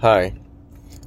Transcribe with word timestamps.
Hi, 0.00 0.32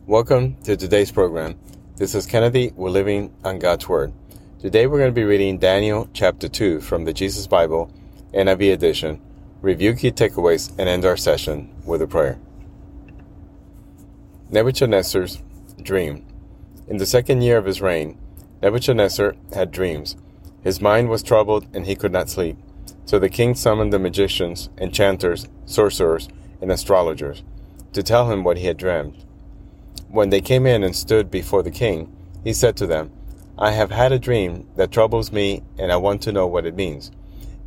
welcome 0.06 0.62
to 0.64 0.76
today's 0.76 1.14
program. 1.14 1.58
This 1.96 2.14
is 2.14 2.26
Kennedy. 2.26 2.74
We're 2.76 2.90
living 2.90 3.34
on 3.42 3.58
God's 3.58 3.88
Word. 3.88 4.12
Today 4.60 4.86
we're 4.86 4.98
going 4.98 5.12
to 5.12 5.16
be 5.16 5.24
reading 5.24 5.60
Daniel 5.60 6.10
chapter 6.12 6.50
2 6.50 6.82
from 6.82 7.06
the 7.06 7.14
Jesus 7.14 7.48
Bible, 7.48 7.90
NIV 8.34 8.74
edition, 8.74 9.22
review 9.62 9.94
key 9.96 10.12
takeaways, 10.12 10.78
and 10.78 10.90
end 10.90 11.06
our 11.06 11.16
session 11.16 11.74
with 11.86 12.02
a 12.02 12.08
prayer. 12.08 12.38
Nebuchadnezzar's 14.50 15.42
dream. 15.82 16.26
In 16.90 16.98
the 16.98 17.06
second 17.06 17.44
year 17.44 17.58
of 17.58 17.64
his 17.64 17.80
reign, 17.80 18.18
Nebuchadnezzar 18.62 19.36
had 19.54 19.72
dreams. 19.72 20.18
His 20.66 20.82
mind 20.82 21.08
was 21.08 21.24
troubled 21.24 21.66
and 21.74 21.86
he 21.86 21.96
could 21.96 22.12
not 22.12 22.30
sleep. 22.30 22.58
So 23.06 23.20
the 23.20 23.30
king 23.30 23.56
summoned 23.56 23.94
the 23.94 24.00
magicians, 24.00 24.70
enchanters, 24.78 25.48
sorcerers, 25.66 26.28
and 26.60 26.70
astrologers 26.70 27.42
to 27.94 28.04
tell 28.04 28.32
him 28.32 28.44
what 28.44 28.58
he 28.58 28.68
had 28.68 28.78
dreamed. 28.78 29.26
When 30.10 30.30
they 30.30 30.42
came 30.42 30.66
in 30.66 30.84
and 30.84 30.96
stood 30.96 31.32
before 31.32 31.64
the 31.64 31.72
king, 31.72 32.16
he 32.44 32.54
said 32.54 32.76
to 32.78 32.88
them, 32.88 33.12
I 33.58 33.72
have 33.72 33.92
had 33.92 34.12
a 34.12 34.20
dream 34.20 34.68
that 34.76 34.92
troubles 34.92 35.32
me, 35.32 35.64
and 35.78 35.92
I 35.92 35.98
want 35.98 36.22
to 36.24 36.32
know 36.32 36.48
what 36.48 36.66
it 36.66 36.76
means. 36.76 37.12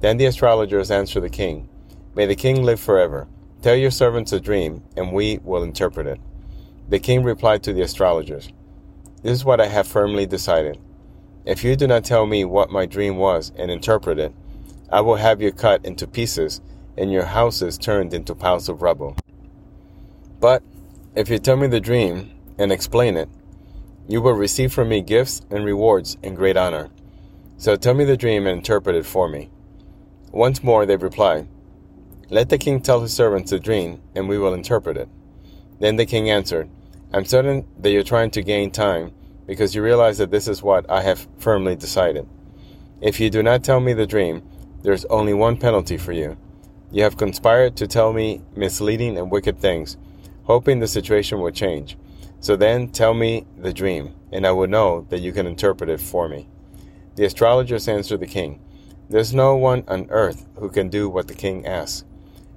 Then 0.01 0.17
the 0.17 0.27
astrologers 0.27 0.91
answered 0.91 1.23
the 1.23 1.31
king, 1.31 1.69
May 2.15 2.27
the 2.27 2.35
king 2.35 2.63
live 2.63 2.81
forever. 2.81 3.29
Tell 3.63 3.77
your 3.77 3.91
servants 3.91 4.33
a 4.33 4.41
dream, 4.41 4.83
and 4.97 5.13
we 5.13 5.39
will 5.43 5.63
interpret 5.63 6.07
it. 6.07 6.21
The 6.89 6.99
king 6.99 7.23
replied 7.23 7.63
to 7.63 7.73
the 7.73 7.83
astrologers, 7.83 8.49
This 9.23 9.33
is 9.33 9.45
what 9.45 9.61
I 9.61 9.67
have 9.67 9.87
firmly 9.87 10.27
decided. 10.27 10.79
If 11.45 11.65
you 11.65 11.77
do 11.77 11.87
not 11.87 12.05
tell 12.05 12.27
me 12.27 12.45
what 12.45 12.71
my 12.71 12.87
dream 12.87 13.17
was 13.17 13.53
and 13.57 13.71
interpret 13.71 14.19
it, 14.19 14.35
I 14.91 15.01
will 15.01 15.17
have 15.17 15.41
you 15.41 15.53
cut 15.53 15.85
into 15.85 16.07
pieces 16.07 16.61
and 16.97 17.11
your 17.11 17.25
houses 17.25 17.79
turned 17.79 18.15
into 18.15 18.35
piles 18.35 18.69
of 18.69 18.83
rubble. 18.83 19.17
But 20.45 20.63
if 21.17 21.31
you 21.31 21.39
tell 21.39 21.57
me 21.57 21.69
the 21.69 21.81
dream 21.81 22.31
and 22.59 22.71
explain 22.71 23.17
it, 23.17 23.31
you 24.07 24.21
will 24.21 24.35
receive 24.35 24.75
from 24.75 24.91
me 24.91 25.01
gifts 25.01 25.41
and 25.49 25.65
rewards 25.65 26.19
and 26.23 26.37
great 26.37 26.59
honor. 26.59 26.91
So 27.57 27.77
tell 27.77 27.95
me 27.95 28.05
the 28.05 28.19
dream 28.19 28.47
and 28.47 28.59
interpret 28.59 28.95
it 28.95 29.07
for 29.07 29.27
me. 29.27 29.49
Once 30.33 30.63
more 30.63 30.85
they 30.85 30.97
replied, 30.97 31.49
Let 32.29 32.51
the 32.51 32.59
king 32.59 32.83
tell 32.83 33.01
his 33.01 33.15
servants 33.15 33.53
the 33.53 33.59
dream, 33.59 34.03
and 34.15 34.29
we 34.29 34.37
will 34.37 34.53
interpret 34.53 34.99
it. 34.99 35.09
Then 35.81 35.97
the 35.97 36.05
king 36.05 36.29
answered, 36.29 36.69
I'm 37.11 37.25
certain 37.25 37.67
that 37.79 37.93
you're 37.93 38.03
trying 38.03 38.31
to 38.33 38.43
gain 38.43 38.71
time, 38.71 39.15
because 39.47 39.75
you 39.75 39.83
realize 39.83 40.19
that 40.19 40.31
this 40.31 40.47
is 40.47 40.63
what 40.63 40.85
I 40.91 41.01
have 41.05 41.27
firmly 41.39 41.75
decided. 41.75 42.29
If 43.01 43.19
you 43.19 43.31
do 43.31 43.43
not 43.43 43.65
tell 43.65 43.81
me 43.81 43.95
the 43.95 44.07
dream, 44.07 44.43
there 44.83 44.93
is 44.93 45.07
only 45.07 45.33
one 45.33 45.57
penalty 45.57 45.97
for 45.97 46.13
you. 46.13 46.37
You 46.93 47.03
have 47.03 47.17
conspired 47.17 47.79
to 47.79 47.87
tell 47.87 48.13
me 48.13 48.43
misleading 48.55 49.17
and 49.17 49.31
wicked 49.31 49.59
things, 49.59 49.97
hoping 50.45 50.81
the 50.81 50.89
situation 50.89 51.41
would 51.41 51.55
change. 51.55 51.97
So 52.41 52.57
then 52.57 52.89
tell 52.89 53.15
me 53.15 53.47
the 53.57 53.73
dream, 53.73 54.15
and 54.31 54.47
I 54.47 54.53
will 54.53 54.67
know 54.67 55.07
that 55.09 55.21
you 55.21 55.33
can 55.33 55.47
interpret 55.47 55.91
it 55.91 56.01
for 56.01 56.29
me. 56.29 56.49
The 57.17 57.25
astrologers 57.25 57.89
answered 57.89 58.21
the 58.21 58.27
king, 58.27 58.61
There's 59.09 59.35
no 59.35 59.57
one 59.57 59.85
on 59.89 60.07
earth 60.11 60.47
who 60.57 60.69
can 60.69 60.89
do 60.89 61.09
what 61.09 61.29
the 61.29 61.35
king 61.35 61.67
asks. 61.67 62.05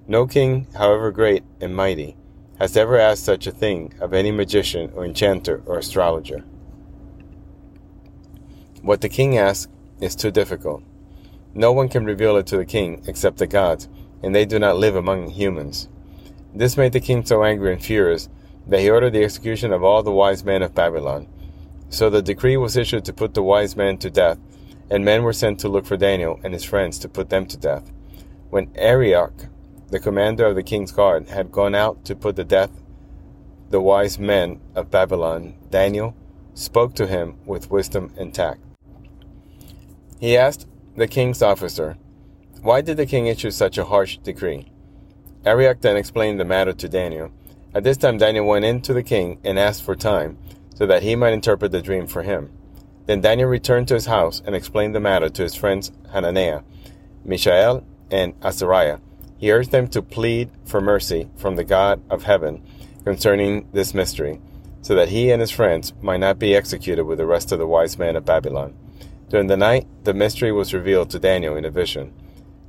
No 0.07 0.25
king, 0.27 0.67
however 0.75 1.11
great 1.11 1.43
and 1.61 1.75
mighty, 1.75 2.15
has 2.59 2.75
ever 2.75 2.97
asked 2.97 3.23
such 3.23 3.45
a 3.45 3.51
thing 3.51 3.93
of 3.99 4.13
any 4.13 4.31
magician 4.31 4.91
or 4.95 5.05
enchanter 5.05 5.61
or 5.65 5.77
astrologer. 5.77 6.43
What 8.81 9.01
the 9.01 9.09
king 9.09 9.37
asks 9.37 9.71
is 9.99 10.15
too 10.15 10.31
difficult. 10.31 10.83
No 11.53 11.71
one 11.71 11.89
can 11.89 12.05
reveal 12.05 12.37
it 12.37 12.47
to 12.47 12.57
the 12.57 12.65
king 12.65 13.03
except 13.07 13.37
the 13.37 13.47
gods, 13.47 13.89
and 14.23 14.33
they 14.33 14.45
do 14.45 14.59
not 14.59 14.77
live 14.77 14.95
among 14.95 15.29
humans. 15.29 15.89
This 16.53 16.77
made 16.77 16.93
the 16.93 16.99
king 16.99 17.25
so 17.25 17.43
angry 17.43 17.73
and 17.73 17.83
furious 17.83 18.29
that 18.67 18.79
he 18.79 18.89
ordered 18.89 19.13
the 19.13 19.23
execution 19.23 19.71
of 19.71 19.83
all 19.83 20.03
the 20.03 20.11
wise 20.11 20.43
men 20.43 20.61
of 20.61 20.75
Babylon. 20.75 21.27
So 21.89 22.09
the 22.09 22.21
decree 22.21 22.57
was 22.57 22.75
issued 22.75 23.05
to 23.05 23.13
put 23.13 23.33
the 23.33 23.43
wise 23.43 23.75
men 23.75 23.97
to 23.99 24.09
death, 24.09 24.39
and 24.89 25.05
men 25.05 25.23
were 25.23 25.33
sent 25.33 25.59
to 25.59 25.69
look 25.69 25.85
for 25.85 25.97
Daniel 25.97 26.39
and 26.43 26.53
his 26.53 26.63
friends 26.63 26.99
to 26.99 27.09
put 27.09 27.29
them 27.29 27.45
to 27.47 27.57
death. 27.57 27.91
When 28.49 28.71
Arioch, 28.75 29.47
the 29.89 29.99
commander 29.99 30.45
of 30.45 30.55
the 30.55 30.63
king's 30.63 30.91
guard, 30.91 31.29
had 31.29 31.51
gone 31.51 31.75
out 31.75 32.03
to 32.05 32.15
put 32.15 32.35
to 32.35 32.43
death 32.43 32.71
the 33.69 33.81
wise 33.81 34.17
men 34.17 34.61
of 34.75 34.89
Babylon, 34.89 35.55
Daniel 35.69 36.15
spoke 36.53 36.95
to 36.95 37.07
him 37.07 37.37
with 37.45 37.69
wisdom 37.69 38.13
and 38.17 38.33
tact. 38.33 38.61
He 40.19 40.37
asked 40.37 40.67
the 40.95 41.07
king's 41.07 41.41
officer, 41.41 41.97
Why 42.61 42.81
did 42.81 42.97
the 42.97 43.05
king 43.05 43.27
issue 43.27 43.51
such 43.51 43.77
a 43.77 43.85
harsh 43.85 44.17
decree? 44.17 44.71
Arioch 45.45 45.81
then 45.81 45.97
explained 45.97 46.39
the 46.39 46.45
matter 46.45 46.73
to 46.73 46.89
Daniel. 46.89 47.31
At 47.73 47.83
this 47.83 47.97
time, 47.97 48.17
Daniel 48.17 48.45
went 48.45 48.65
in 48.65 48.81
to 48.81 48.93
the 48.93 49.03
king 49.03 49.39
and 49.43 49.59
asked 49.59 49.83
for 49.83 49.95
time, 49.95 50.37
so 50.75 50.85
that 50.85 51.03
he 51.03 51.15
might 51.15 51.33
interpret 51.33 51.71
the 51.71 51.81
dream 51.81 52.07
for 52.07 52.23
him. 52.23 52.51
Then 53.05 53.21
Daniel 53.21 53.49
returned 53.49 53.87
to 53.87 53.93
his 53.93 54.05
house 54.05 54.41
and 54.45 54.55
explained 54.55 54.93
the 54.93 54.99
matter 54.99 55.29
to 55.29 55.43
his 55.43 55.55
friends 55.55 55.91
Hananiah, 56.11 56.61
Mishael, 57.23 57.85
and 58.11 58.33
Azariah. 58.43 58.99
He 59.37 59.51
urged 59.51 59.71
them 59.71 59.87
to 59.89 60.01
plead 60.01 60.49
for 60.65 60.81
mercy 60.81 61.29
from 61.37 61.55
the 61.55 61.63
God 61.63 62.01
of 62.09 62.23
heaven 62.23 62.63
concerning 63.03 63.69
this 63.71 63.93
mystery, 63.93 64.41
so 64.81 64.95
that 64.95 65.09
he 65.09 65.31
and 65.31 65.39
his 65.39 65.51
friends 65.51 65.93
might 66.01 66.19
not 66.19 66.39
be 66.39 66.55
executed 66.55 67.05
with 67.05 67.19
the 67.19 67.25
rest 67.25 67.51
of 67.51 67.59
the 67.59 67.67
wise 67.67 67.97
men 67.97 68.15
of 68.15 68.25
Babylon. 68.25 68.75
During 69.29 69.47
the 69.47 69.57
night, 69.57 69.87
the 70.03 70.13
mystery 70.13 70.51
was 70.51 70.73
revealed 70.73 71.09
to 71.11 71.19
Daniel 71.19 71.55
in 71.55 71.65
a 71.65 71.69
vision. 71.69 72.13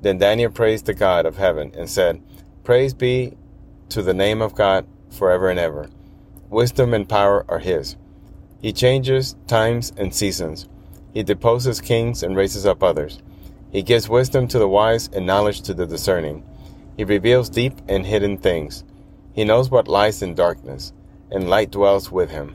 Then 0.02 0.18
Daniel 0.18 0.50
praised 0.50 0.86
the 0.86 0.94
God 0.94 1.26
of 1.26 1.36
heaven 1.36 1.72
and 1.76 1.88
said, 1.88 2.22
Praise 2.68 2.92
be 2.92 3.32
to 3.88 4.02
the 4.02 4.12
name 4.12 4.42
of 4.42 4.54
God 4.54 4.86
forever 5.08 5.48
and 5.48 5.58
ever. 5.58 5.88
Wisdom 6.50 6.92
and 6.92 7.08
power 7.08 7.46
are 7.48 7.60
His. 7.60 7.96
He 8.60 8.74
changes 8.74 9.36
times 9.46 9.90
and 9.96 10.14
seasons. 10.14 10.68
He 11.14 11.22
deposes 11.22 11.80
kings 11.80 12.22
and 12.22 12.36
raises 12.36 12.66
up 12.66 12.82
others. 12.82 13.22
He 13.72 13.80
gives 13.80 14.10
wisdom 14.10 14.46
to 14.48 14.58
the 14.58 14.68
wise 14.68 15.08
and 15.14 15.24
knowledge 15.24 15.62
to 15.62 15.72
the 15.72 15.86
discerning. 15.86 16.44
He 16.98 17.04
reveals 17.04 17.48
deep 17.48 17.72
and 17.88 18.04
hidden 18.04 18.36
things. 18.36 18.84
He 19.32 19.44
knows 19.44 19.70
what 19.70 19.88
lies 19.88 20.20
in 20.20 20.34
darkness, 20.34 20.92
and 21.30 21.48
light 21.48 21.70
dwells 21.70 22.12
with 22.12 22.30
him. 22.30 22.54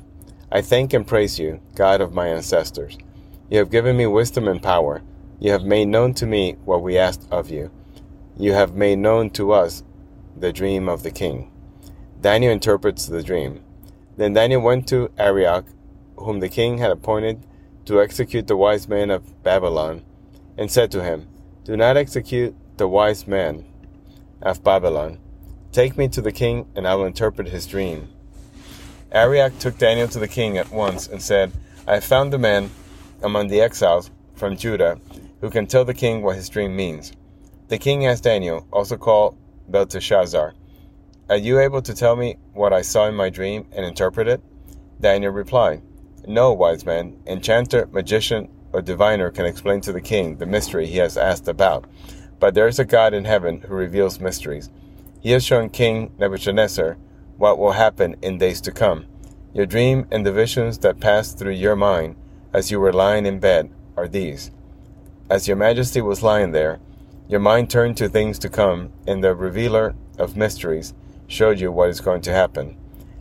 I 0.52 0.62
thank 0.62 0.94
and 0.94 1.08
praise 1.08 1.40
you, 1.40 1.60
God 1.74 2.02
of 2.02 2.14
my 2.14 2.28
ancestors. 2.28 3.00
You 3.50 3.58
have 3.58 3.72
given 3.72 3.98
me 3.98 4.06
wisdom 4.06 4.48
and 4.48 4.62
power. 4.62 5.02
You 5.40 5.50
have 5.54 5.64
made 5.64 5.88
known 5.88 6.14
to 6.14 6.28
me 6.28 6.58
what 6.66 6.84
we 6.84 7.00
asked 7.00 7.28
of 7.32 7.50
you. 7.50 7.72
You 8.38 8.54
have 8.54 8.76
made 8.76 9.00
known 9.00 9.32
to 9.32 9.54
us 9.54 9.82
the 10.36 10.54
dream 10.54 10.90
of 10.90 11.04
the 11.04 11.12
king. 11.12 11.52
Daniel 12.22 12.52
interprets 12.52 13.06
the 13.06 13.24
dream. 13.24 13.62
Then 14.18 14.34
Daniel 14.34 14.62
went 14.62 14.88
to 14.90 15.12
Arioch, 15.18 15.66
whom 16.18 16.40
the 16.40 16.50
king 16.50 16.78
had 16.78 16.92
appointed 16.92 17.46
to 17.86 18.02
execute 18.02 18.48
the 18.48 18.58
wise 18.58 18.88
men 18.88 19.10
of 19.10 19.44
Babylon, 19.44 20.04
and 20.58 20.72
said 20.72 20.92
to 20.92 21.04
him, 21.04 21.28
Do 21.66 21.76
not 21.76 21.98
execute 21.98 22.56
the 22.78 22.88
wise 22.88 23.28
men 23.28 23.66
of 24.42 24.64
Babylon. 24.64 25.20
Take 25.72 25.98
me 25.98 26.08
to 26.10 26.22
the 26.22 26.32
king, 26.32 26.68
and 26.76 26.88
I 26.88 26.96
will 26.96 27.06
interpret 27.06 27.50
his 27.50 27.66
dream. 27.66 28.10
Arioch 29.12 29.58
took 29.60 29.78
Daniel 29.78 30.08
to 30.08 30.20
the 30.20 30.28
king 30.28 30.58
at 30.58 30.72
once 30.72 31.08
and 31.08 31.22
said, 31.22 31.52
I 31.88 31.96
have 31.96 32.04
found 32.04 32.32
the 32.32 32.38
man 32.38 32.70
among 33.22 33.48
the 33.48 33.62
exiles 33.62 34.10
from 34.36 34.58
Judah 34.58 35.00
who 35.42 35.50
can 35.50 35.68
tell 35.68 35.84
the 35.84 35.94
king 35.94 36.22
what 36.22 36.38
his 36.38 36.48
dream 36.48 36.76
means. 36.76 37.12
The 37.68 37.78
king 37.78 38.06
asked 38.06 38.24
Daniel, 38.24 38.66
also 38.72 38.96
called 38.96 39.38
Belteshazzar, 39.68 40.54
Are 41.30 41.38
you 41.38 41.60
able 41.60 41.82
to 41.82 41.94
tell 41.94 42.16
me 42.16 42.36
what 42.54 42.74
I 42.74 42.82
saw 42.82 43.08
in 43.08 43.16
my 43.16 43.30
dream 43.30 43.66
and 43.72 43.86
interpret 43.86 44.28
it? 44.28 44.42
Daniel 45.00 45.32
replied, 45.32 45.82
No, 46.28 46.54
wise 46.54 46.86
man, 46.86 47.18
enchanter, 47.26 47.88
magician, 47.92 48.50
or 48.72 48.82
diviner 48.82 49.32
can 49.32 49.46
explain 49.46 49.82
to 49.82 49.94
the 49.94 50.02
king 50.02 50.38
the 50.38 50.46
mystery 50.46 50.88
he 50.88 50.98
has 50.98 51.18
asked 51.18 51.48
about. 51.48 51.86
But 52.40 52.56
there 52.56 52.68
is 52.68 52.80
a 52.80 52.86
God 52.86 53.14
in 53.14 53.26
heaven 53.26 53.62
who 53.62 53.74
reveals 53.74 54.20
mysteries. 54.20 54.70
He 55.22 55.32
has 55.32 55.46
shown 55.46 55.70
King 55.70 56.12
Nebuchadnezzar 56.18 56.98
what 57.38 57.58
will 57.58 57.72
happen 57.72 58.18
in 58.22 58.38
days 58.38 58.60
to 58.62 58.72
come. 58.72 59.06
Your 59.54 59.66
dream 59.66 60.08
and 60.12 60.26
the 60.26 60.34
visions 60.34 60.80
that 60.80 61.00
passed 61.00 61.38
through 61.38 61.54
your 61.54 61.76
mind 61.76 62.16
as 62.52 62.72
you 62.72 62.80
were 62.80 62.92
lying 62.92 63.26
in 63.26 63.40
bed 63.40 63.72
are 63.96 64.08
these. 64.08 64.52
As 65.30 65.48
your 65.48 65.56
majesty 65.58 66.02
was 66.02 66.22
lying 66.22 66.52
there, 66.52 66.80
your 67.28 67.40
mind 67.40 67.70
turned 67.70 67.98
to 67.98 68.10
things 68.10 68.38
to 68.40 68.50
come, 68.50 68.92
and 69.08 69.24
the 69.24 69.34
revealer 69.34 69.96
of 70.18 70.36
mysteries 70.38 70.94
showed 71.28 71.60
you 71.60 71.72
what 71.72 71.90
is 71.90 72.02
going 72.02 72.22
to 72.22 72.32
happen. 72.32 72.78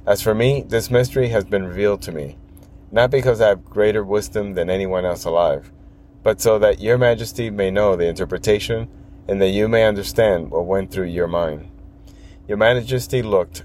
As 0.06 0.20
for 0.20 0.34
me, 0.34 0.62
this 0.62 0.90
mystery 0.90 1.28
has 1.28 1.44
been 1.44 1.64
revealed 1.64 2.02
to 2.02 2.12
me, 2.12 2.36
not 2.90 3.10
because 3.10 3.40
I 3.40 3.48
have 3.48 3.64
greater 3.64 4.04
wisdom 4.04 4.54
than 4.54 4.68
anyone 4.68 5.04
else 5.04 5.24
alive, 5.24 5.70
but 6.22 6.40
so 6.40 6.58
that 6.58 6.80
your 6.80 6.98
majesty 6.98 7.50
may 7.50 7.70
know 7.70 7.96
the 7.96 8.06
interpretation 8.06 8.88
and 9.28 9.40
that 9.40 9.50
you 9.50 9.68
may 9.68 9.84
understand 9.84 10.50
what 10.50 10.66
went 10.66 10.90
through 10.90 11.06
your 11.06 11.28
mind. 11.28 11.68
Your 12.48 12.58
majesty 12.58 13.22
looked, 13.22 13.62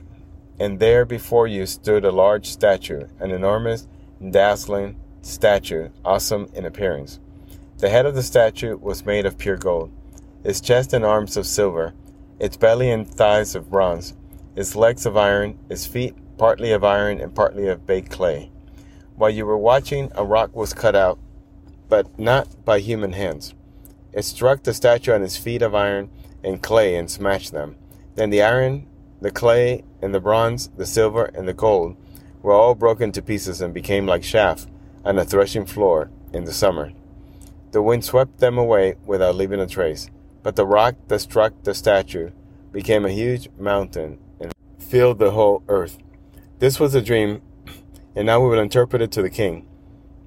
and 0.60 0.80
there 0.80 1.04
before 1.04 1.48
you 1.48 1.66
stood 1.66 2.06
a 2.06 2.12
large 2.12 2.46
statue, 2.46 3.08
an 3.20 3.32
enormous, 3.32 3.88
dazzling, 4.30 5.00
statue, 5.22 5.90
awesome 6.06 6.48
in 6.54 6.66
appearance. 6.66 7.20
The 7.80 7.90
head 7.90 8.06
of 8.06 8.16
the 8.16 8.24
statue 8.24 8.78
was 8.78 9.06
made 9.06 9.26
of 9.26 9.38
pure 9.38 9.58
gold, 9.58 9.92
its 10.44 10.62
chest 10.62 10.94
and 10.94 11.04
arms 11.04 11.38
of 11.38 11.46
silver, 11.46 11.94
its 12.40 12.58
belly 12.58 12.92
and 12.92 13.10
thighs 13.10 13.56
of 13.56 13.70
bronze, 13.70 14.14
its 14.56 14.76
legs 14.76 15.06
of 15.06 15.18
iron, 15.18 15.58
its 15.70 15.86
feet 15.86 16.16
partly 16.38 16.72
of 16.72 16.84
iron 16.84 17.20
and 17.20 17.34
partly 17.34 17.68
of 17.68 17.86
baked 17.86 18.12
clay. 18.12 18.52
While 19.16 19.32
you 19.32 19.46
were 19.46 19.58
watching, 19.58 20.12
a 20.16 20.24
rock 20.24 20.56
was 20.56 20.74
cut 20.74 20.96
out, 20.96 21.20
but 21.90 22.20
not 22.20 22.64
by 22.66 22.80
human 22.80 23.14
hands. 23.14 23.56
It 24.14 24.24
struck 24.24 24.64
the 24.64 24.74
statue 24.74 25.14
on 25.14 25.24
its 25.24 25.38
feet 25.38 25.62
of 25.62 25.76
iron 25.76 26.10
and 26.44 26.62
clay 26.62 26.96
and 26.96 27.10
smashed 27.10 27.52
them. 27.52 27.76
Then 28.16 28.30
the 28.30 28.42
iron, 28.42 28.88
the 29.22 29.32
clay, 29.32 29.84
and 30.02 30.14
the 30.14 30.20
bronze, 30.20 30.70
the 30.78 30.86
silver, 30.86 31.26
and 31.26 31.48
the 31.48 31.54
gold 31.54 31.98
were 32.42 32.54
all 32.54 32.76
broken 32.76 33.12
to 33.12 33.22
pieces 33.22 33.62
and 33.62 33.74
became 33.74 34.06
like 34.06 34.24
chaff 34.24 34.68
on 35.04 35.18
a 35.18 35.26
threshing 35.26 35.66
floor 35.66 36.10
in 36.34 36.46
the 36.46 36.54
summer. 36.54 36.94
The 37.72 37.82
wind 37.82 38.06
swept 38.06 38.40
them 38.40 38.58
away 38.58 38.96
without 39.06 39.36
leaving 39.36 39.60
a 39.60 39.68
trace, 39.68 40.10
but 40.48 40.56
the 40.56 40.66
rock 40.66 40.96
that 41.10 41.20
struck 41.20 41.52
the 41.64 41.74
statue 41.74 42.32
became 42.72 43.04
a 43.04 43.12
huge 43.12 43.50
mountain 43.60 44.18
and 44.40 44.54
filled 44.80 45.20
the 45.20 45.32
whole 45.32 45.62
earth. 45.68 45.98
This 46.60 46.80
was 46.80 46.96
a 46.96 47.02
dream, 47.02 47.42
and 48.16 48.28
now 48.28 48.40
we 48.40 48.48
will 48.48 48.62
interpret 48.62 49.02
it 49.02 49.12
to 49.12 49.22
the 49.22 49.30
king. 49.30 49.68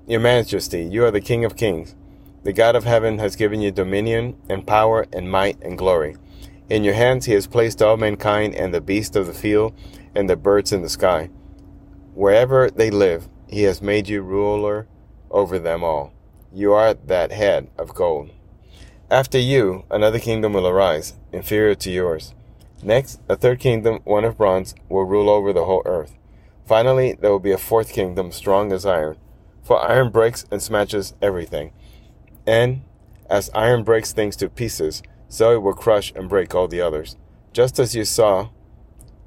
Your 0.06 0.20
Majesty, 0.20 0.84
you 0.84 1.06
are 1.06 1.10
the 1.10 1.22
King 1.22 1.46
of 1.46 1.56
kings. 1.56 1.96
The 2.42 2.52
God 2.52 2.76
of 2.76 2.84
heaven 2.84 3.18
has 3.18 3.34
given 3.34 3.62
you 3.62 3.70
dominion 3.70 4.36
and 4.46 4.66
power 4.66 5.06
and 5.10 5.30
might 5.30 5.58
and 5.62 5.78
glory. 5.78 6.16
In 6.68 6.84
your 6.84 6.92
hands 6.92 7.24
he 7.24 7.32
has 7.32 7.46
placed 7.46 7.80
all 7.80 7.96
mankind 7.96 8.54
and 8.54 8.74
the 8.74 8.82
beasts 8.82 9.16
of 9.16 9.26
the 9.26 9.32
field 9.32 9.72
and 10.14 10.28
the 10.28 10.36
birds 10.36 10.70
in 10.70 10.82
the 10.82 10.90
sky. 10.90 11.30
Wherever 12.12 12.70
they 12.70 12.90
live, 12.90 13.26
he 13.48 13.62
has 13.62 13.80
made 13.80 14.06
you 14.06 14.20
ruler 14.20 14.86
over 15.30 15.58
them 15.58 15.82
all. 15.82 16.12
You 16.52 16.74
are 16.74 16.92
that 16.92 17.32
head 17.32 17.70
of 17.78 17.94
gold. 17.94 18.32
After 19.10 19.38
you, 19.38 19.82
another 19.90 20.20
kingdom 20.20 20.52
will 20.52 20.68
arise, 20.68 21.14
inferior 21.32 21.74
to 21.74 21.90
yours. 21.90 22.32
Next, 22.80 23.20
a 23.28 23.34
third 23.34 23.58
kingdom, 23.58 23.98
one 24.04 24.24
of 24.24 24.38
bronze, 24.38 24.76
will 24.88 25.02
rule 25.02 25.28
over 25.28 25.52
the 25.52 25.64
whole 25.64 25.82
earth. 25.84 26.14
Finally, 26.64 27.14
there 27.14 27.32
will 27.32 27.40
be 27.40 27.50
a 27.50 27.58
fourth 27.58 27.92
kingdom, 27.92 28.30
strong 28.30 28.70
as 28.70 28.86
iron. 28.86 29.16
For 29.64 29.80
iron 29.82 30.10
breaks 30.10 30.46
and 30.52 30.62
smashes 30.62 31.14
everything. 31.20 31.72
And 32.46 32.82
as 33.28 33.50
iron 33.52 33.82
breaks 33.82 34.12
things 34.12 34.36
to 34.36 34.48
pieces, 34.48 35.02
so 35.28 35.52
it 35.52 35.62
will 35.62 35.74
crush 35.74 36.12
and 36.14 36.28
break 36.28 36.54
all 36.54 36.68
the 36.68 36.80
others. 36.80 37.16
Just 37.52 37.80
as 37.80 37.96
you 37.96 38.04
saw 38.04 38.50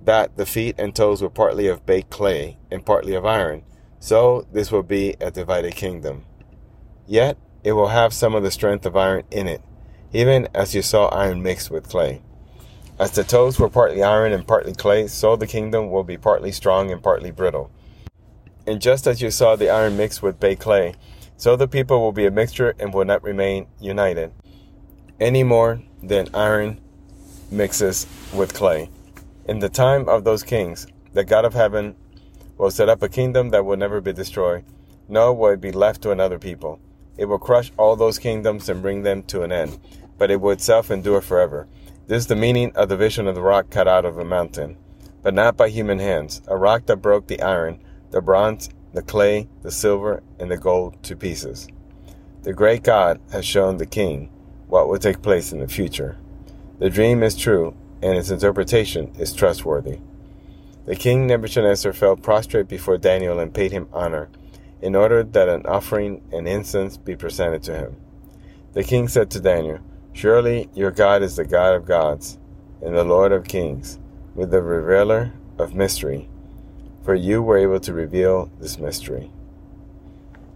that 0.01 0.37
the 0.37 0.45
feet 0.45 0.75
and 0.77 0.95
toes 0.95 1.21
were 1.21 1.29
partly 1.29 1.67
of 1.67 1.85
baked 1.85 2.09
clay 2.09 2.57
and 2.71 2.85
partly 2.85 3.15
of 3.15 3.25
iron, 3.25 3.63
so 3.99 4.47
this 4.53 4.71
will 4.71 4.83
be 4.83 5.17
a 5.19 5.29
divided 5.29 5.75
kingdom. 5.75 6.23
Yet 7.05 7.37
it 7.65 7.73
will 7.73 7.89
have 7.89 8.13
some 8.13 8.33
of 8.33 8.43
the 8.43 8.51
strength 8.51 8.85
of 8.85 8.95
iron 8.95 9.23
in 9.29 9.49
it, 9.49 9.61
even 10.13 10.47
as 10.53 10.73
you 10.73 10.81
saw 10.81 11.07
iron 11.07 11.41
mixed 11.41 11.71
with 11.71 11.89
clay. 11.89 12.21
As 12.99 13.11
the 13.11 13.23
toes 13.23 13.59
were 13.59 13.69
partly 13.69 14.03
iron 14.03 14.31
and 14.31 14.47
partly 14.47 14.73
clay, 14.73 15.07
so 15.07 15.35
the 15.35 15.47
kingdom 15.47 15.89
will 15.89 16.03
be 16.03 16.17
partly 16.17 16.51
strong 16.51 16.91
and 16.91 17.01
partly 17.01 17.31
brittle. 17.31 17.71
And 18.67 18.79
just 18.79 19.07
as 19.07 19.21
you 19.21 19.31
saw 19.31 19.55
the 19.55 19.69
iron 19.69 19.97
mixed 19.97 20.21
with 20.21 20.39
baked 20.39 20.61
clay, 20.61 20.93
so 21.35 21.55
the 21.55 21.67
people 21.67 21.99
will 21.99 22.11
be 22.11 22.25
a 22.25 22.31
mixture 22.31 22.75
and 22.79 22.93
will 22.93 23.05
not 23.05 23.23
remain 23.23 23.67
united 23.79 24.31
any 25.19 25.43
more 25.43 25.81
than 26.01 26.27
iron 26.33 26.79
mixes 27.51 28.07
with 28.33 28.53
clay. 28.53 28.89
In 29.47 29.59
the 29.59 29.69
time 29.69 30.07
of 30.07 30.23
those 30.23 30.43
kings, 30.43 30.87
the 31.13 31.23
God 31.23 31.45
of 31.45 31.53
heaven 31.53 31.95
will 32.57 32.71
set 32.71 32.89
up 32.89 33.01
a 33.01 33.09
kingdom 33.09 33.49
that 33.49 33.65
will 33.65 33.77
never 33.77 34.01
be 34.01 34.13
destroyed, 34.13 34.63
nor 35.07 35.33
will 35.33 35.51
it 35.51 35.61
be 35.61 35.71
left 35.71 36.01
to 36.03 36.11
another 36.11 36.39
people. 36.39 36.79
It 37.17 37.25
will 37.25 37.39
crush 37.39 37.71
all 37.77 37.95
those 37.95 38.17
kingdoms 38.17 38.69
and 38.69 38.81
bring 38.81 39.03
them 39.03 39.23
to 39.23 39.43
an 39.43 39.51
end, 39.51 39.79
but 40.17 40.31
it 40.31 40.41
will 40.41 40.51
itself 40.51 40.91
endure 40.91 41.21
forever. 41.21 41.67
This 42.07 42.19
is 42.19 42.27
the 42.27 42.35
meaning 42.35 42.71
of 42.75 42.89
the 42.89 42.97
vision 42.97 43.27
of 43.27 43.35
the 43.35 43.41
rock 43.41 43.69
cut 43.69 43.87
out 43.87 44.05
of 44.05 44.17
a 44.17 44.25
mountain, 44.25 44.77
but 45.21 45.33
not 45.33 45.55
by 45.55 45.69
human 45.69 45.99
hands, 45.99 46.41
a 46.47 46.57
rock 46.57 46.85
that 46.87 46.97
broke 46.97 47.27
the 47.27 47.41
iron, 47.41 47.79
the 48.11 48.21
bronze, 48.21 48.69
the 48.93 49.01
clay, 49.01 49.47
the 49.61 49.71
silver, 49.71 50.21
and 50.39 50.51
the 50.51 50.57
gold 50.57 51.01
to 51.03 51.15
pieces. 51.15 51.67
The 52.43 52.53
great 52.53 52.83
God 52.83 53.19
has 53.31 53.45
shown 53.45 53.77
the 53.77 53.85
king 53.85 54.29
what 54.67 54.89
will 54.89 54.99
take 54.99 55.21
place 55.21 55.51
in 55.51 55.59
the 55.59 55.67
future. 55.67 56.17
The 56.79 56.89
dream 56.89 57.23
is 57.23 57.37
true, 57.37 57.75
and 58.01 58.17
its 58.17 58.29
interpretation 58.29 59.13
is 59.17 59.33
trustworthy. 59.33 59.99
The 60.85 60.95
king 60.95 61.25
Nebuchadnezzar 61.25 61.93
fell 61.93 62.17
prostrate 62.17 62.67
before 62.67 62.97
Daniel 62.97 63.39
and 63.39 63.53
paid 63.53 63.71
him 63.71 63.87
honor, 63.93 64.29
in 64.81 64.95
order 64.95 65.23
that 65.23 65.47
an 65.47 65.65
offering 65.65 66.21
and 66.33 66.45
incense 66.45 66.97
be 66.97 67.15
presented 67.15 67.63
to 67.63 67.75
him. 67.77 67.95
The 68.73 68.83
king 68.83 69.07
said 69.07 69.31
to 69.31 69.39
Daniel, 69.39 69.79
Surely 70.13 70.69
your 70.73 70.91
God 70.91 71.21
is 71.23 71.35
the 71.35 71.45
God 71.45 71.75
of 71.75 71.85
gods, 71.85 72.37
and 72.81 72.95
the 72.95 73.03
Lord 73.03 73.31
of 73.31 73.45
kings, 73.45 73.99
with 74.35 74.51
the 74.51 74.61
revealer 74.61 75.33
of 75.57 75.75
mystery 75.75 76.29
for 77.03 77.15
you 77.15 77.41
were 77.41 77.57
able 77.57 77.79
to 77.81 77.93
reveal 77.93 78.49
this 78.59 78.79
mystery. 78.79 79.29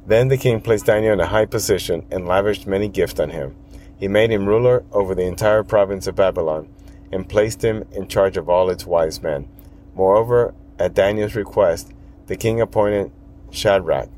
Then 0.05 0.29
the 0.29 0.37
king 0.37 0.61
placed 0.61 0.85
Daniel 0.85 1.13
in 1.13 1.19
a 1.19 1.27
high 1.27 1.45
position 1.45 2.05
and 2.09 2.25
lavished 2.25 2.65
many 2.65 2.87
gifts 2.87 3.19
on 3.19 3.31
him. 3.31 3.55
He 3.97 4.07
made 4.07 4.31
him 4.31 4.47
ruler 4.47 4.85
over 4.91 5.13
the 5.13 5.25
entire 5.25 5.63
province 5.63 6.07
of 6.07 6.15
Babylon 6.15 6.69
and 7.11 7.27
placed 7.27 7.63
him 7.63 7.85
in 7.91 8.07
charge 8.07 8.37
of 8.37 8.47
all 8.47 8.69
its 8.69 8.85
wise 8.85 9.21
men. 9.21 9.49
Moreover, 9.93 10.53
at 10.79 10.93
Daniel's 10.93 11.35
request, 11.35 11.91
the 12.27 12.37
king 12.37 12.61
appointed 12.61 13.11
Shadrach, 13.51 14.09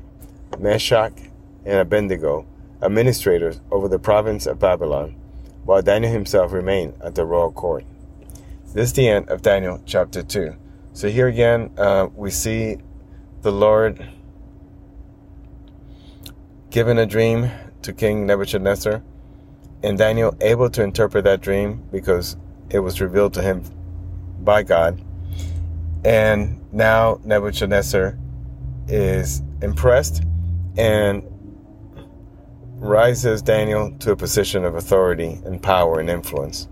Meshach, 0.58 1.12
and 1.64 1.78
Abednego 1.78 2.46
administrators 2.82 3.60
over 3.70 3.88
the 3.88 3.98
province 3.98 4.46
of 4.46 4.58
Babylon, 4.58 5.16
while 5.64 5.82
Daniel 5.82 6.12
himself 6.12 6.52
remained 6.52 6.94
at 7.02 7.14
the 7.14 7.24
royal 7.24 7.52
court. 7.52 7.84
This 8.72 8.90
is 8.90 8.92
the 8.92 9.08
end 9.08 9.28
of 9.28 9.42
Daniel 9.42 9.82
chapter 9.84 10.22
2. 10.22 10.54
So 10.92 11.08
here 11.08 11.28
again, 11.28 11.70
uh, 11.76 12.08
we 12.14 12.30
see 12.30 12.78
the 13.42 13.52
Lord 13.52 14.06
given 16.70 16.98
a 16.98 17.06
dream 17.06 17.50
to 17.82 17.92
King 17.92 18.26
Nebuchadnezzar, 18.26 19.02
and 19.82 19.98
Daniel 19.98 20.36
able 20.40 20.70
to 20.70 20.82
interpret 20.82 21.24
that 21.24 21.40
dream 21.40 21.82
because 21.90 22.36
it 22.70 22.80
was 22.80 23.00
revealed 23.00 23.34
to 23.34 23.42
him 23.42 23.64
by 24.40 24.62
God. 24.62 25.02
And 26.04 26.60
now 26.72 27.20
Nebuchadnezzar 27.24 28.16
is 28.88 29.42
impressed 29.62 30.22
and 30.76 31.22
rises 32.80 33.42
Daniel 33.42 33.92
to 33.98 34.12
a 34.12 34.16
position 34.16 34.64
of 34.64 34.74
authority 34.74 35.38
and 35.44 35.62
power 35.62 36.00
and 36.00 36.08
influence. 36.08 36.66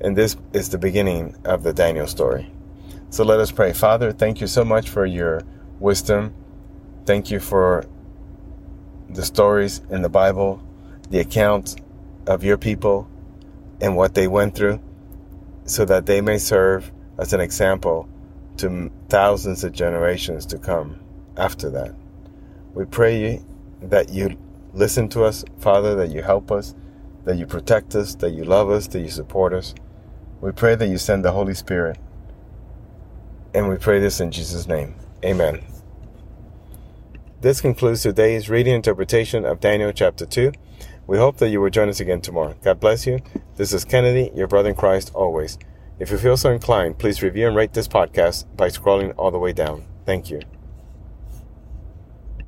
And 0.00 0.16
this 0.16 0.36
is 0.52 0.70
the 0.70 0.78
beginning 0.78 1.36
of 1.44 1.62
the 1.62 1.72
Daniel 1.72 2.08
story. 2.08 2.50
So 3.10 3.24
let 3.24 3.38
us 3.38 3.52
pray. 3.52 3.72
Father, 3.72 4.10
thank 4.10 4.40
you 4.40 4.48
so 4.48 4.64
much 4.64 4.90
for 4.90 5.06
your 5.06 5.42
wisdom. 5.78 6.34
Thank 7.06 7.30
you 7.30 7.38
for 7.38 7.86
the 9.08 9.24
stories 9.24 9.82
in 9.88 10.02
the 10.02 10.08
Bible, 10.08 10.60
the 11.10 11.20
accounts 11.20 11.76
of 12.26 12.42
your 12.42 12.58
people 12.58 13.08
and 13.80 13.96
what 13.96 14.14
they 14.14 14.26
went 14.26 14.56
through, 14.56 14.80
so 15.64 15.84
that 15.84 16.06
they 16.06 16.20
may 16.20 16.38
serve 16.38 16.90
as 17.18 17.32
an 17.32 17.40
example 17.40 18.08
to 18.56 18.90
thousands 19.08 19.62
of 19.62 19.72
generations 19.72 20.44
to 20.46 20.58
come 20.58 20.98
after 21.36 21.70
that. 21.70 21.94
We 22.74 22.84
pray 22.84 23.44
that 23.80 24.08
you 24.08 24.36
listen 24.74 25.08
to 25.10 25.24
us, 25.24 25.44
Father, 25.60 25.94
that 25.94 26.10
you 26.10 26.22
help 26.22 26.50
us, 26.50 26.74
that 27.24 27.36
you 27.36 27.46
protect 27.46 27.94
us, 27.94 28.14
that 28.16 28.30
you 28.30 28.44
love 28.44 28.70
us, 28.70 28.86
that 28.88 29.00
you 29.00 29.08
support 29.08 29.52
us. 29.54 29.74
We 30.40 30.52
pray 30.52 30.74
that 30.74 30.88
you 30.88 30.98
send 30.98 31.24
the 31.24 31.32
Holy 31.32 31.54
Spirit 31.54 31.98
and 33.54 33.68
we 33.68 33.76
pray 33.76 34.00
this 34.00 34.20
in 34.20 34.30
Jesus' 34.30 34.66
name. 34.66 34.96
Amen. 35.24 35.62
This 37.40 37.60
concludes 37.60 38.02
today's 38.02 38.50
reading 38.50 38.74
interpretation 38.74 39.44
of 39.44 39.60
Daniel 39.60 39.92
chapter 39.92 40.26
2. 40.26 40.52
We 41.06 41.18
hope 41.18 41.36
that 41.36 41.50
you 41.50 41.60
will 41.60 41.70
join 41.70 41.88
us 41.88 42.00
again 42.00 42.20
tomorrow. 42.20 42.54
God 42.62 42.80
bless 42.80 43.06
you. 43.06 43.20
This 43.56 43.72
is 43.72 43.84
Kennedy, 43.84 44.32
your 44.34 44.48
brother 44.48 44.70
in 44.70 44.74
Christ, 44.74 45.12
always. 45.14 45.58
If 45.98 46.10
you 46.10 46.18
feel 46.18 46.36
so 46.36 46.50
inclined, 46.50 46.98
please 46.98 47.22
review 47.22 47.46
and 47.46 47.56
rate 47.56 47.74
this 47.74 47.86
podcast 47.86 48.46
by 48.56 48.68
scrolling 48.68 49.14
all 49.16 49.30
the 49.30 49.38
way 49.38 49.52
down. 49.52 49.84
Thank 50.04 50.30
you. 50.30 50.40